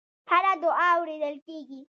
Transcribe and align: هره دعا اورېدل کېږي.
هره 0.29 0.53
دعا 0.63 0.87
اورېدل 0.97 1.35
کېږي. 1.47 1.79